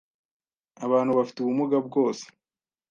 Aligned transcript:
Abantu 0.85 1.11
bafite 1.17 1.37
ubumuga 1.39 1.77
bwose 1.87 2.25